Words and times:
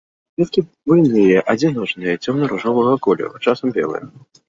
Кветкі 0.37 0.63
буйныя, 0.91 1.45
адзіночныя, 1.53 2.19
цёмна-ружовага 2.25 2.93
колеру, 3.07 3.35
часам 3.47 3.67
белыя. 3.81 4.05